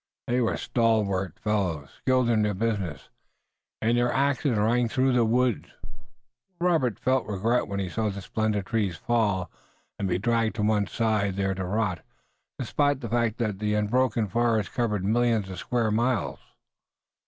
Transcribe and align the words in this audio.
They 0.25 0.41
were 0.41 0.57
stalwart 0.57 1.37
fellows, 1.39 1.91
skilled 1.99 2.27
in 2.27 2.41
their 2.41 2.55
business, 2.55 3.09
and 3.83 3.95
their 3.95 4.11
axes 4.11 4.57
rang 4.57 4.89
through 4.89 5.13
the 5.13 5.25
woods. 5.25 5.67
Robert 6.59 6.97
felt 6.97 7.27
regret 7.27 7.67
when 7.67 7.79
he 7.79 7.87
saw 7.87 8.09
the 8.09 8.19
splendid 8.19 8.65
trees 8.65 8.97
fall 8.97 9.51
and 9.99 10.07
be 10.07 10.17
dragged 10.17 10.55
to 10.55 10.63
one 10.63 10.87
side, 10.87 11.35
there 11.35 11.53
to 11.53 11.63
rot, 11.65 12.03
despite 12.57 13.01
the 13.01 13.09
fact 13.09 13.37
that 13.37 13.59
the 13.59 13.75
unbroken 13.75 14.27
forest 14.27 14.73
covered 14.73 15.05
millions 15.05 15.51
of 15.51 15.59
square 15.59 15.91
miles. 15.91 16.39